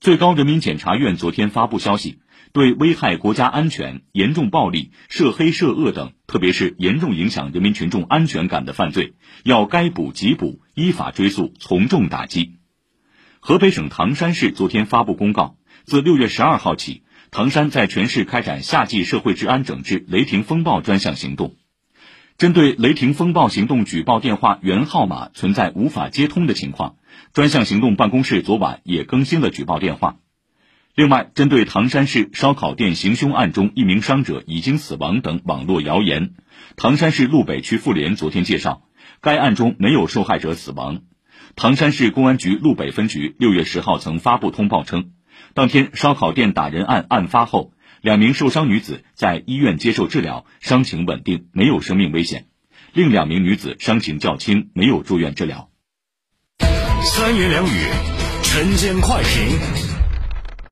[0.00, 2.20] 最高人民检察院昨天发布消息，
[2.52, 12.58] 对危害国家安全、严重暴力、涉黑涉恶等，特别是严重影响人民群众安全感的犯罪，要该捕即捕，依法追诉，从重打击。
[13.40, 17.02] 河北省唐山市昨天发布公告，自六月十二号起，
[17.32, 21.56] 唐山在全市开展夏季社会治安整治“雷霆风暴”专项行动。
[22.38, 26.94] 针对“雷霆风暴”行动举报电话原号码存在无法接通的情况，
[27.32, 30.18] 专项行动办公室昨晚也更新了举报电话。
[30.94, 36.34] 另外，针对唐山市烧烤店行凶案中一名伤者已经死亡等网络谣言，
[36.76, 38.82] 唐山市路北区妇联昨天介绍，
[39.20, 41.00] 该案中没有受害者死亡。
[41.56, 45.10] 唐山市公安局路北分局六月十号曾发布通报称，
[45.54, 47.72] 当天烧烤店打人案案发后。
[48.00, 52.42] 两名受伤女子在医院接受治疗，伤情稳定，没有生命危险；
[52.92, 55.70] 另两名女子伤情较轻，没有住院治疗。
[56.58, 57.86] 三言两语，
[58.42, 59.87] 晨间快评。